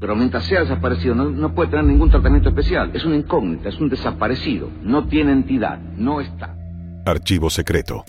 Pero 0.00 0.16
mientras 0.16 0.44
sea 0.46 0.60
desaparecido, 0.60 1.14
no, 1.14 1.28
no 1.28 1.54
puede 1.54 1.70
tener 1.70 1.84
ningún 1.84 2.10
tratamiento 2.10 2.48
especial. 2.48 2.90
Es 2.94 3.04
una 3.04 3.16
incógnita, 3.16 3.68
es 3.68 3.78
un 3.78 3.90
desaparecido. 3.90 4.70
No 4.82 5.06
tiene 5.06 5.32
entidad, 5.32 5.78
no 5.78 6.20
está. 6.22 6.56
Archivo 7.04 7.50
secreto. 7.50 8.04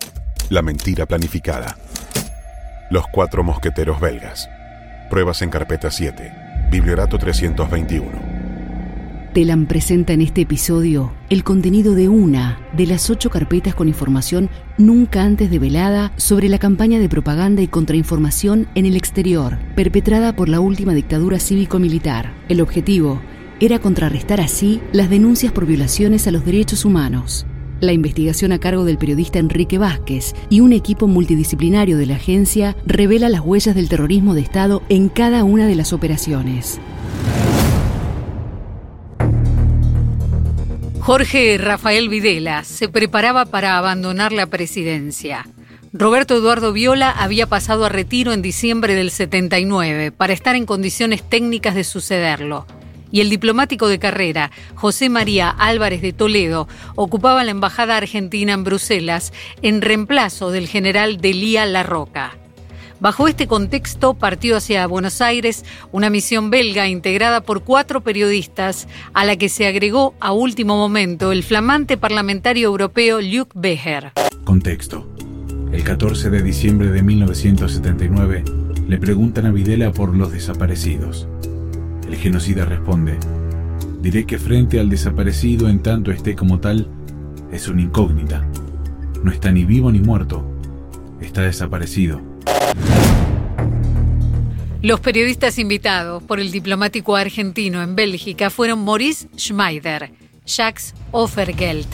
La 0.49 0.61
mentira 0.61 1.05
planificada. 1.05 1.75
Los 2.89 3.05
cuatro 3.11 3.43
mosqueteros 3.43 3.99
belgas. 3.99 4.49
Pruebas 5.09 5.41
en 5.41 5.49
carpeta 5.49 5.91
7. 5.91 6.69
Bibliorato 6.71 7.17
321. 7.17 8.30
Telam 9.33 9.65
presenta 9.65 10.11
en 10.11 10.19
este 10.19 10.41
episodio 10.41 11.13
el 11.29 11.45
contenido 11.45 11.95
de 11.95 12.09
una 12.09 12.59
de 12.75 12.85
las 12.85 13.09
ocho 13.09 13.29
carpetas 13.29 13.73
con 13.73 13.87
información 13.87 14.49
nunca 14.77 15.23
antes 15.23 15.49
develada 15.49 16.11
sobre 16.17 16.49
la 16.49 16.57
campaña 16.57 16.99
de 16.99 17.07
propaganda 17.07 17.61
y 17.61 17.69
contrainformación 17.69 18.67
en 18.75 18.85
el 18.85 18.97
exterior, 18.97 19.57
perpetrada 19.73 20.35
por 20.35 20.49
la 20.49 20.59
última 20.59 20.93
dictadura 20.93 21.39
cívico-militar. 21.39 22.33
El 22.49 22.59
objetivo 22.59 23.21
era 23.61 23.79
contrarrestar 23.79 24.41
así 24.41 24.81
las 24.91 25.09
denuncias 25.09 25.53
por 25.53 25.65
violaciones 25.65 26.27
a 26.27 26.31
los 26.31 26.43
derechos 26.43 26.83
humanos. 26.83 27.45
La 27.79 27.93
investigación 27.93 28.51
a 28.51 28.59
cargo 28.59 28.83
del 28.83 28.97
periodista 28.97 29.39
Enrique 29.39 29.77
Vázquez 29.77 30.35
y 30.49 30.59
un 30.59 30.73
equipo 30.73 31.07
multidisciplinario 31.07 31.97
de 31.97 32.05
la 32.05 32.15
agencia 32.15 32.75
revela 32.85 33.29
las 33.29 33.41
huellas 33.41 33.75
del 33.75 33.87
terrorismo 33.87 34.33
de 34.35 34.41
Estado 34.41 34.83
en 34.89 35.07
cada 35.07 35.45
una 35.45 35.67
de 35.67 35.75
las 35.75 35.93
operaciones. 35.93 36.81
Jorge 41.01 41.57
Rafael 41.57 42.09
Videla 42.09 42.63
se 42.63 42.87
preparaba 42.87 43.45
para 43.45 43.79
abandonar 43.79 44.31
la 44.31 44.45
presidencia. 44.45 45.47
Roberto 45.93 46.35
Eduardo 46.35 46.73
Viola 46.73 47.09
había 47.09 47.47
pasado 47.47 47.85
a 47.85 47.89
retiro 47.89 48.33
en 48.33 48.43
diciembre 48.43 48.93
del 48.93 49.09
79 49.09 50.11
para 50.11 50.33
estar 50.33 50.55
en 50.55 50.67
condiciones 50.67 51.27
técnicas 51.27 51.73
de 51.73 51.85
sucederlo. 51.85 52.67
Y 53.09 53.21
el 53.21 53.31
diplomático 53.31 53.87
de 53.87 53.97
carrera, 53.97 54.51
José 54.75 55.09
María 55.09 55.49
Álvarez 55.49 56.03
de 56.03 56.13
Toledo, 56.13 56.67
ocupaba 56.95 57.43
la 57.43 57.51
embajada 57.51 57.97
argentina 57.97 58.53
en 58.53 58.63
Bruselas 58.63 59.33
en 59.63 59.81
reemplazo 59.81 60.51
del 60.51 60.67
general 60.67 61.17
Delía 61.17 61.65
Larroca. 61.65 62.37
Bajo 63.01 63.27
este 63.27 63.47
contexto 63.47 64.13
partió 64.13 64.55
hacia 64.55 64.85
Buenos 64.85 65.21
Aires 65.21 65.65
una 65.91 66.11
misión 66.11 66.51
belga 66.51 66.87
integrada 66.87 67.41
por 67.41 67.63
cuatro 67.63 68.01
periodistas 68.01 68.87
a 69.15 69.25
la 69.25 69.37
que 69.37 69.49
se 69.49 69.65
agregó 69.65 70.13
a 70.19 70.33
último 70.33 70.77
momento 70.77 71.31
el 71.31 71.41
flamante 71.41 71.97
parlamentario 71.97 72.67
europeo 72.67 73.19
Luc 73.19 73.49
Beher. 73.55 74.11
Contexto. 74.43 75.09
El 75.71 75.83
14 75.83 76.29
de 76.29 76.43
diciembre 76.43 76.91
de 76.91 77.01
1979 77.01 78.43
le 78.87 78.97
preguntan 78.99 79.47
a 79.47 79.51
Videla 79.51 79.91
por 79.91 80.15
los 80.15 80.31
desaparecidos. 80.31 81.27
El 82.07 82.15
genocida 82.17 82.65
responde, 82.65 83.17
diré 83.99 84.27
que 84.27 84.37
frente 84.37 84.79
al 84.79 84.91
desaparecido 84.91 85.69
en 85.69 85.81
tanto 85.81 86.11
esté 86.11 86.35
como 86.35 86.59
tal, 86.59 86.87
es 87.51 87.67
una 87.67 87.81
incógnita. 87.81 88.47
No 89.23 89.31
está 89.31 89.51
ni 89.51 89.65
vivo 89.65 89.91
ni 89.91 90.01
muerto, 90.01 90.45
está 91.19 91.41
desaparecido. 91.41 92.30
Los 94.81 94.99
periodistas 94.99 95.59
invitados 95.59 96.23
por 96.23 96.39
el 96.39 96.51
diplomático 96.51 97.15
argentino 97.15 97.83
en 97.83 97.95
Bélgica 97.95 98.49
fueron 98.49 98.83
Maurice 98.83 99.27
Schmeider, 99.37 100.11
Jacques 100.45 100.95
Offergeld, 101.11 101.85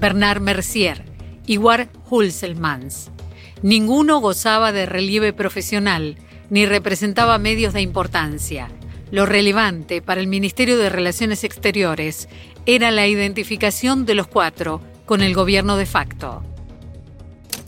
Bernard 0.00 0.40
Mercier 0.40 1.04
y 1.46 1.58
War 1.58 1.88
Hulselmans. 2.10 3.12
Ninguno 3.62 4.18
gozaba 4.18 4.72
de 4.72 4.86
relieve 4.86 5.32
profesional 5.32 6.16
ni 6.50 6.66
representaba 6.66 7.38
medios 7.38 7.74
de 7.74 7.80
importancia. 7.80 8.68
Lo 9.12 9.24
relevante 9.24 10.02
para 10.02 10.20
el 10.20 10.26
Ministerio 10.26 10.78
de 10.78 10.88
Relaciones 10.88 11.44
Exteriores 11.44 12.28
era 12.66 12.90
la 12.90 13.06
identificación 13.06 14.04
de 14.04 14.16
los 14.16 14.26
cuatro 14.26 14.80
con 15.06 15.22
el 15.22 15.32
gobierno 15.32 15.76
de 15.76 15.86
facto. 15.86 16.42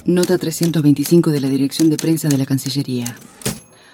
Nota 0.07 0.37
325 0.37 1.31
de 1.31 1.41
la 1.41 1.49
Dirección 1.49 1.89
de 1.89 1.97
Prensa 1.97 2.29
de 2.29 2.37
la 2.37 2.45
Cancillería. 2.45 3.17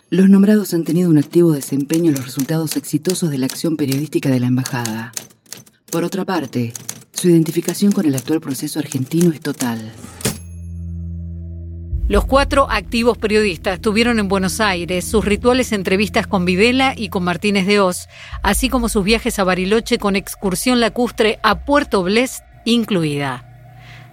Los 0.09 0.29
nombrados 0.29 0.75
han 0.75 0.83
tenido 0.83 1.09
un 1.09 1.19
activo 1.19 1.53
desempeño 1.53 2.09
en 2.09 2.17
los 2.17 2.25
resultados 2.25 2.77
exitosos 2.77 3.31
de 3.31 3.39
la 3.39 3.47
acción 3.47 3.77
periodística 3.77 4.29
de 4.29 4.41
la 4.41 4.49
Embajada. 4.49 5.13
Por 5.89 6.03
otra 6.03 6.25
parte, 6.25 6.73
su 7.13 7.29
identificación 7.29 7.93
con 7.93 8.07
el 8.07 8.17
actual 8.17 8.41
proceso 8.41 8.81
argentino 8.81 9.31
es 9.31 9.41
total. 9.41 9.93
Los 12.09 12.25
cuatro 12.25 12.69
activos 12.69 13.17
periodistas 13.17 13.81
tuvieron 13.81 14.19
en 14.19 14.27
Buenos 14.27 14.61
Aires 14.61 15.05
sus 15.05 15.25
rituales 15.25 15.71
entrevistas 15.71 16.27
con 16.27 16.45
Videla 16.45 16.93
y 16.97 17.09
con 17.09 17.23
Martínez 17.23 17.69
de 17.69 17.79
Oz, 17.79 18.09
así 18.43 18.69
como 18.69 18.89
sus 18.89 19.05
viajes 19.05 19.39
a 19.39 19.45
Bariloche 19.45 19.99
con 19.99 20.17
excursión 20.17 20.81
lacustre 20.81 21.39
a 21.45 21.65
Puerto 21.65 22.03
Blest 22.03 22.43
incluida. 22.65 23.47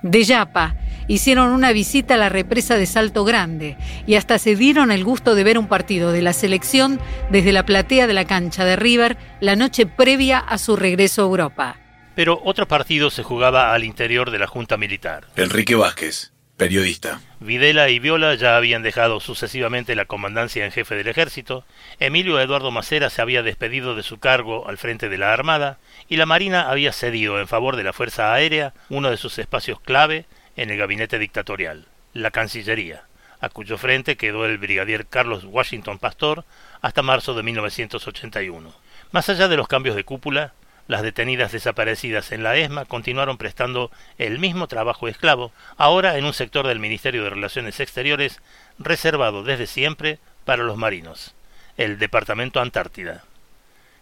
De 0.03 0.23
Yapa, 0.23 0.75
hicieron 1.07 1.51
una 1.51 1.71
visita 1.71 2.15
a 2.15 2.17
la 2.17 2.29
represa 2.29 2.77
de 2.77 2.85
Salto 2.85 3.23
Grande 3.23 3.77
y 4.05 4.15
hasta 4.15 4.39
se 4.39 4.55
dieron 4.55 4.91
el 4.91 5.03
gusto 5.03 5.35
de 5.35 5.43
ver 5.43 5.57
un 5.57 5.67
partido 5.67 6.11
de 6.11 6.21
la 6.21 6.33
selección 6.33 6.99
desde 7.31 7.51
la 7.51 7.65
platea 7.65 8.07
de 8.07 8.13
la 8.13 8.25
cancha 8.25 8.65
de 8.65 8.75
River 8.75 9.17
la 9.39 9.55
noche 9.55 9.85
previa 9.85 10.39
a 10.39 10.57
su 10.57 10.75
regreso 10.75 11.21
a 11.21 11.25
Europa. 11.25 11.77
Pero 12.15 12.41
otro 12.43 12.67
partido 12.67 13.09
se 13.09 13.23
jugaba 13.23 13.73
al 13.73 13.83
interior 13.83 14.31
de 14.31 14.39
la 14.39 14.47
Junta 14.47 14.75
Militar. 14.77 15.27
Enrique 15.35 15.75
Vázquez, 15.75 16.31
periodista. 16.57 17.21
Videla 17.39 17.89
y 17.89 17.99
Viola 17.99 18.33
ya 18.33 18.57
habían 18.57 18.81
dejado 18.81 19.19
sucesivamente 19.19 19.93
la 19.93 20.05
comandancia 20.05 20.65
en 20.65 20.71
jefe 20.71 20.95
del 20.95 21.07
ejército, 21.07 21.63
Emilio 21.99 22.39
Eduardo 22.39 22.71
Macera 22.71 23.11
se 23.11 23.21
había 23.21 23.43
despedido 23.43 23.95
de 23.95 24.01
su 24.01 24.17
cargo 24.17 24.67
al 24.67 24.79
frente 24.79 25.09
de 25.09 25.19
la 25.19 25.31
Armada, 25.31 25.77
y 26.09 26.15
la 26.15 26.25
Marina 26.25 26.71
había 26.71 26.91
cedido 26.91 27.39
en 27.39 27.47
favor 27.47 27.75
de 27.75 27.83
la 27.83 27.93
Fuerza 27.93 28.33
Aérea 28.33 28.73
uno 28.89 29.11
de 29.11 29.17
sus 29.17 29.37
espacios 29.37 29.79
clave 29.79 30.25
en 30.57 30.69
el 30.69 30.77
gabinete 30.77 31.19
dictatorial, 31.19 31.85
la 32.13 32.31
Cancillería, 32.31 33.03
a 33.39 33.49
cuyo 33.49 33.77
frente 33.77 34.17
quedó 34.17 34.45
el 34.45 34.57
brigadier 34.57 35.05
Carlos 35.05 35.45
Washington 35.45 35.99
Pastor 35.99 36.43
hasta 36.81 37.03
marzo 37.03 37.33
de 37.35 37.43
1981. 37.43 38.73
Más 39.11 39.29
allá 39.29 39.47
de 39.47 39.55
los 39.55 39.67
cambios 39.67 39.95
de 39.95 40.03
cúpula, 40.03 40.53
las 40.87 41.01
detenidas 41.01 41.51
desaparecidas 41.51 42.31
en 42.31 42.43
la 42.43 42.55
ESMA 42.55 42.85
continuaron 42.85 43.37
prestando 43.37 43.91
el 44.17 44.39
mismo 44.39 44.67
trabajo 44.67 45.07
esclavo, 45.07 45.51
ahora 45.77 46.17
en 46.17 46.25
un 46.25 46.33
sector 46.33 46.65
del 46.65 46.79
Ministerio 46.79 47.23
de 47.23 47.29
Relaciones 47.29 47.79
Exteriores 47.79 48.41
reservado 48.79 49.43
desde 49.43 49.67
siempre 49.67 50.19
para 50.45 50.63
los 50.63 50.77
marinos, 50.77 51.35
el 51.77 51.99
Departamento 51.99 52.61
Antártida. 52.61 53.23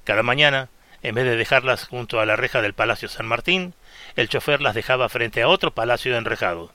Cada 0.03 0.23
mañana, 0.23 0.69
en 1.05 1.13
vez 1.13 1.25
de 1.25 1.35
dejarlas 1.35 1.85
junto 1.87 2.19
a 2.19 2.25
la 2.25 2.35
reja 2.35 2.63
del 2.63 2.73
Palacio 2.73 3.07
San 3.07 3.27
Martín, 3.27 3.75
el 4.15 4.27
chofer 4.27 4.59
las 4.59 4.73
dejaba 4.73 5.07
frente 5.07 5.43
a 5.43 5.47
otro 5.47 5.69
palacio 5.69 6.17
enrejado, 6.17 6.71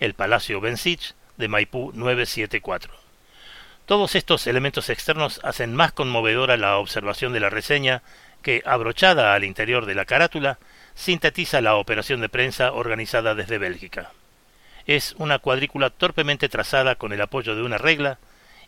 el 0.00 0.14
Palacio 0.14 0.60
Bensich 0.60 1.14
de 1.36 1.46
Maipú 1.46 1.92
974. 1.94 2.92
Todos 3.86 4.16
estos 4.16 4.48
elementos 4.48 4.90
externos 4.90 5.40
hacen 5.44 5.76
más 5.76 5.92
conmovedora 5.92 6.56
la 6.56 6.76
observación 6.76 7.32
de 7.32 7.38
la 7.38 7.50
reseña 7.50 8.02
que, 8.42 8.64
abrochada 8.66 9.32
al 9.32 9.44
interior 9.44 9.86
de 9.86 9.94
la 9.94 10.06
carátula, 10.06 10.58
sintetiza 10.96 11.60
la 11.60 11.76
operación 11.76 12.20
de 12.20 12.28
prensa 12.28 12.72
organizada 12.72 13.36
desde 13.36 13.58
Bélgica. 13.58 14.10
Es 14.86 15.14
una 15.18 15.38
cuadrícula 15.38 15.90
torpemente 15.90 16.48
trazada 16.48 16.96
con 16.96 17.12
el 17.12 17.20
apoyo 17.20 17.54
de 17.54 17.62
una 17.62 17.78
regla, 17.78 18.18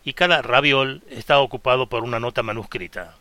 y 0.05 0.13
cada 0.13 0.41
raviol 0.41 1.03
está 1.09 1.39
ocupado 1.39 1.87
por 1.87 2.05
una 2.05 2.21
nota 2.21 2.43
manuscrita. 2.43 3.15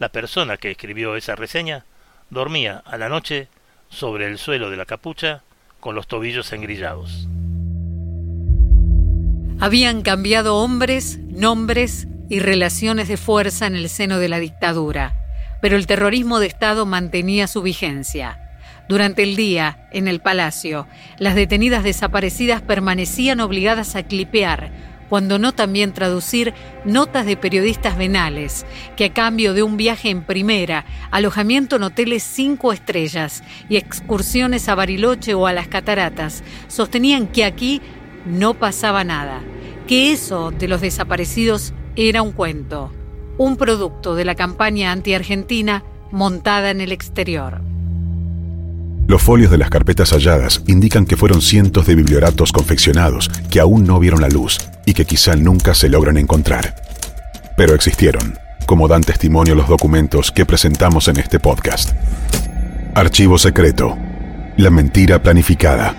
La 0.00 0.08
persona 0.08 0.56
que 0.56 0.70
escribió 0.70 1.14
esa 1.14 1.36
reseña 1.36 1.84
dormía 2.30 2.82
a 2.86 2.96
la 2.96 3.10
noche 3.10 3.48
sobre 3.90 4.26
el 4.28 4.38
suelo 4.38 4.70
de 4.70 4.78
la 4.78 4.86
capucha 4.86 5.42
con 5.78 5.94
los 5.94 6.06
tobillos 6.06 6.54
engrillados. 6.54 7.28
Habían 9.60 10.00
cambiado 10.00 10.56
hombres, 10.56 11.18
nombres 11.28 12.08
y 12.30 12.38
relaciones 12.38 13.08
de 13.08 13.18
fuerza 13.18 13.66
en 13.66 13.76
el 13.76 13.90
seno 13.90 14.18
de 14.18 14.30
la 14.30 14.38
dictadura, 14.38 15.18
pero 15.60 15.76
el 15.76 15.86
terrorismo 15.86 16.40
de 16.40 16.46
Estado 16.46 16.86
mantenía 16.86 17.46
su 17.46 17.60
vigencia. 17.60 18.38
Durante 18.88 19.22
el 19.22 19.36
día, 19.36 19.86
en 19.92 20.08
el 20.08 20.20
palacio, 20.20 20.86
las 21.18 21.34
detenidas 21.34 21.84
desaparecidas 21.84 22.62
permanecían 22.62 23.40
obligadas 23.40 23.94
a 23.96 24.04
clipear 24.04 24.72
cuando 25.10 25.38
no 25.38 25.52
también 25.52 25.92
traducir 25.92 26.54
notas 26.86 27.26
de 27.26 27.36
periodistas 27.36 27.98
venales, 27.98 28.64
que 28.96 29.06
a 29.06 29.12
cambio 29.12 29.52
de 29.52 29.64
un 29.64 29.76
viaje 29.76 30.08
en 30.08 30.22
primera, 30.22 30.86
alojamiento 31.10 31.76
en 31.76 31.82
hoteles 31.82 32.22
cinco 32.22 32.72
estrellas 32.72 33.42
y 33.68 33.76
excursiones 33.76 34.68
a 34.68 34.76
Bariloche 34.76 35.34
o 35.34 35.46
a 35.46 35.52
las 35.52 35.68
cataratas, 35.68 36.42
sostenían 36.68 37.26
que 37.26 37.44
aquí 37.44 37.82
no 38.24 38.54
pasaba 38.54 39.02
nada, 39.04 39.42
que 39.86 40.12
eso 40.12 40.52
de 40.52 40.68
los 40.68 40.80
desaparecidos 40.80 41.74
era 41.96 42.22
un 42.22 42.30
cuento, 42.30 42.92
un 43.36 43.56
producto 43.56 44.14
de 44.14 44.24
la 44.24 44.36
campaña 44.36 44.92
anti-argentina 44.92 45.82
montada 46.12 46.70
en 46.70 46.80
el 46.80 46.92
exterior. 46.92 47.69
Los 49.10 49.22
folios 49.22 49.50
de 49.50 49.58
las 49.58 49.70
carpetas 49.70 50.12
halladas 50.12 50.62
indican 50.68 51.04
que 51.04 51.16
fueron 51.16 51.42
cientos 51.42 51.84
de 51.84 51.96
biblioratos 51.96 52.52
confeccionados 52.52 53.28
que 53.50 53.58
aún 53.58 53.82
no 53.82 53.98
vieron 53.98 54.20
la 54.20 54.28
luz 54.28 54.58
y 54.86 54.94
que 54.94 55.04
quizá 55.04 55.34
nunca 55.34 55.74
se 55.74 55.88
logran 55.88 56.16
encontrar. 56.16 56.76
Pero 57.56 57.74
existieron, 57.74 58.38
como 58.66 58.86
dan 58.86 59.02
testimonio 59.02 59.56
los 59.56 59.66
documentos 59.66 60.30
que 60.30 60.46
presentamos 60.46 61.08
en 61.08 61.18
este 61.18 61.40
podcast. 61.40 61.90
Archivo 62.94 63.36
secreto. 63.36 63.98
La 64.56 64.70
mentira 64.70 65.20
planificada. 65.20 65.96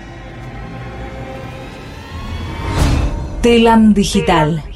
Telam 3.42 3.92
Digital. 3.92 4.71